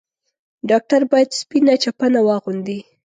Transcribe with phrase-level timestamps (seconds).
[0.69, 2.79] ډاکټر بايد سپينه چپنه واغوندي.